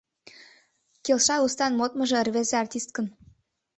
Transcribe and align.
Келша 1.05 1.35
устан 1.45 1.71
модмыжо 1.79 2.19
рвезе 2.27 2.55
артисткын 2.63 3.07